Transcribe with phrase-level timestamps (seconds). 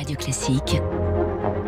[0.00, 0.80] Radio Classique.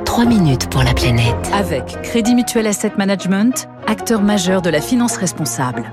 [0.07, 1.37] 3 minutes pour la planète.
[1.53, 5.93] Avec Crédit Mutuel Asset Management, acteur majeur de la finance responsable.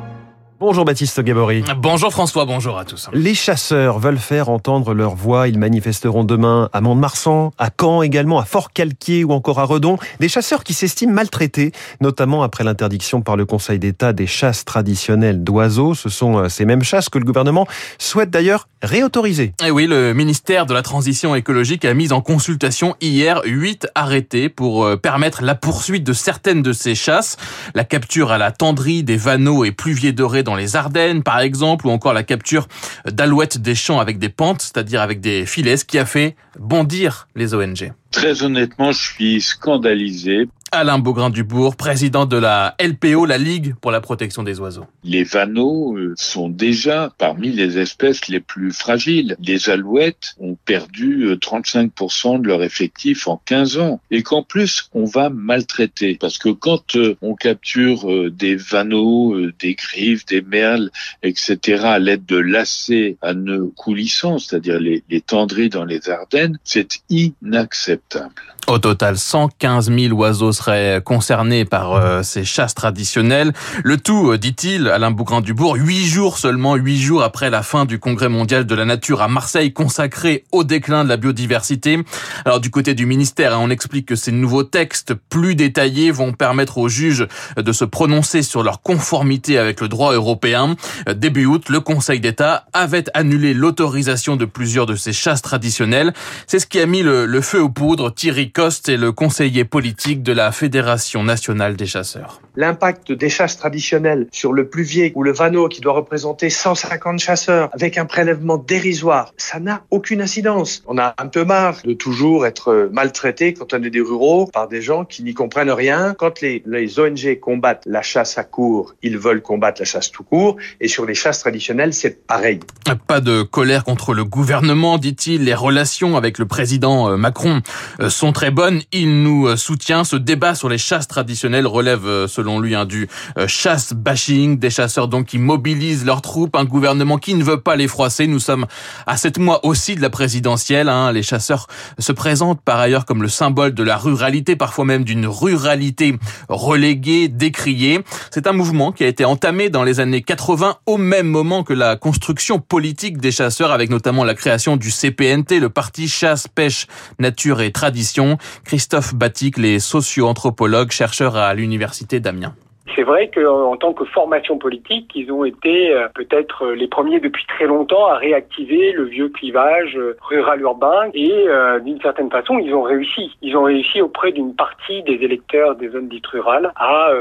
[0.60, 1.64] Bonjour Baptiste Gabory.
[1.78, 3.08] Bonjour François, bonjour à tous.
[3.14, 5.48] Les chasseurs veulent faire entendre leur voix.
[5.48, 9.98] Ils manifesteront demain à Mont-de-Marsan, à Caen également, à Fort-Calquier ou encore à Redon.
[10.20, 15.46] Des chasseurs qui s'estiment maltraités, notamment après l'interdiction par le Conseil d'État des chasses traditionnelles
[15.46, 15.94] d'oiseaux.
[15.94, 17.66] Ce sont euh, ces mêmes chasses que le gouvernement
[17.98, 19.54] souhaite d'ailleurs réautoriser.
[19.62, 23.88] Et eh oui, le ministère de la Transition écologique a mis en consultation hier huit
[23.96, 27.38] arrêtés pour euh, permettre la poursuite de certaines de ces chasses.
[27.76, 31.86] La capture à la tendrie des vanneaux et pluviers dorés dans les Ardennes, par exemple,
[31.86, 32.68] ou encore la capture
[33.06, 37.28] d'alouettes des champs avec des pentes, c'est-à-dire avec des filets, ce qui a fait bondir
[37.36, 37.94] les ONG.
[38.10, 44.02] Très honnêtement, je suis scandalisé Alain Beaugrain-Dubourg, président de la LPO, la Ligue pour la
[44.02, 44.86] protection des oiseaux.
[45.04, 49.36] Les vanneaux euh, sont déjà parmi les espèces les plus fragiles.
[49.40, 54.90] Les alouettes ont perdu 35% euh, de leur effectif en 15 ans et qu'en plus
[54.94, 60.92] on va maltraiter parce que quand euh, on capture des vanneaux, des griffes, des merles,
[61.24, 61.84] etc.
[61.86, 65.24] à l'aide de lacets à nœuds coulissants, c'est-à-dire les, les
[65.70, 68.42] dans les Ardennes, c'est inacceptable.
[68.70, 73.52] Au total, 115 000 oiseaux seraient concernés par euh, ces chasses traditionnelles.
[73.84, 77.98] Le tout, euh, dit-il, Alain Bougrain-Dubourg, huit jours seulement, huit jours après la fin du
[77.98, 82.04] Congrès mondial de la nature à Marseille consacré au déclin de la biodiversité.
[82.46, 86.34] Alors du côté du ministère, hein, on explique que ces nouveaux textes plus détaillés vont
[86.34, 87.26] permettre aux juges
[87.58, 90.76] de se prononcer sur leur conformité avec le droit européen.
[91.12, 96.14] Début août, le Conseil d'État avait annulé l'autorisation de plusieurs de ces chasses traditionnelles.
[96.46, 98.14] C'est ce qui a mis le, le feu aux poudres.
[98.14, 102.42] Thierry Coste est le conseiller politique de la Fédération nationale des chasseurs.
[102.58, 107.70] L'impact des chasses traditionnelles sur le pluvier ou le vanneau qui doit représenter 150 chasseurs
[107.72, 110.84] avec un prélèvement dérisoire, ça n'a aucune incidence.
[110.88, 114.68] On a un peu marre de toujours être maltraité quand on est des ruraux par
[114.68, 116.14] des gens qui n'y comprennent rien.
[116.20, 120.24] Quand les, les ONG combattent la chasse à court, ils veulent combattre la chasse tout
[120.24, 120.58] court.
[120.82, 122.60] Et sur les chasses traditionnelles, c'est pareil.
[123.08, 125.46] Pas de colère contre le gouvernement, dit-il.
[125.46, 127.62] Les relations avec le président euh, Macron
[128.02, 128.82] euh, sont très bonne.
[128.92, 130.04] Il nous euh, soutient.
[130.04, 134.58] Ce débat sur les chasses traditionnelles relève, euh, selon lui, un du euh, chasse bashing,
[134.58, 138.28] des chasseurs donc qui mobilisent leurs troupes, un gouvernement qui ne veut pas les froisser.
[138.28, 138.66] Nous sommes
[139.06, 140.90] à sept mois aussi de la présidentielle.
[140.90, 141.12] Hein.
[141.12, 141.68] Les chasseurs
[142.00, 146.18] se présentent par ailleurs comme le symbole de la ruralité, parfois même d'une ruralité
[146.48, 148.02] reléguée, décriée.
[148.32, 151.74] C'est un mouvement qui a été entamé dans les années 80 au même moment que
[151.74, 156.88] la construction politique des chasseurs, avec notamment la création du CPNT, le parti chasse, pêche,
[157.20, 158.38] nature et tradition.
[158.66, 162.54] Christophe Batic, les socio-anthropologues, chercheurs à l'université d'Amiens.
[162.96, 167.46] C'est vrai qu'en tant que formation politique, ils ont été euh, peut-être les premiers depuis
[167.46, 172.74] très longtemps à réactiver le vieux clivage euh, rural-urbain et euh, d'une certaine façon, ils
[172.74, 173.38] ont réussi.
[173.42, 177.12] Ils ont réussi auprès d'une partie des électeurs des zones dites rurales à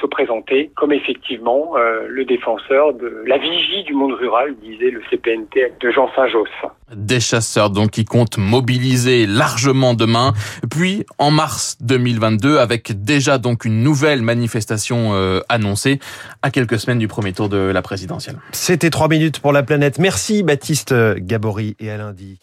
[0.00, 1.74] se présenter comme effectivement
[2.06, 6.48] le défenseur de la vigie du monde rural, disait le CPNT de Jean Saint-Josse.
[6.94, 10.34] Des chasseurs donc qui comptent mobiliser largement demain,
[10.70, 15.98] puis en mars 2022 avec déjà donc une nouvelle manifestation euh, annoncée
[16.42, 18.38] à quelques semaines du premier tour de la présidentielle.
[18.52, 19.98] C'était trois minutes pour la planète.
[19.98, 22.38] Merci Baptiste Gabory et à lundi.